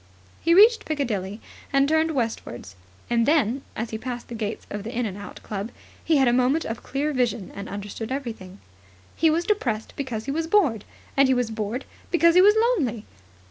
He 0.41 0.55
reached 0.55 0.83
Piccadilly 0.85 1.39
and 1.71 1.87
turned 1.87 2.15
westwards. 2.15 2.75
And 3.07 3.27
then, 3.27 3.61
as 3.75 3.91
he 3.91 3.99
passed 3.99 4.29
the 4.29 4.33
gates 4.33 4.65
of 4.71 4.81
the 4.83 4.91
In 4.91 5.05
and 5.05 5.15
Out 5.15 5.43
Club, 5.43 5.69
he 6.03 6.17
had 6.17 6.27
a 6.27 6.33
moment 6.33 6.65
of 6.65 6.81
clear 6.81 7.13
vision 7.13 7.51
and 7.53 7.69
understood 7.69 8.11
everything. 8.11 8.57
He 9.15 9.29
was 9.29 9.45
depressed 9.45 9.93
because 9.95 10.25
he 10.25 10.31
was 10.31 10.47
bored, 10.47 10.85
and 11.15 11.27
he 11.27 11.35
was 11.35 11.51
bored 11.51 11.85
because 12.09 12.33
he 12.33 12.41
was 12.41 12.55
lonely. 12.79 13.05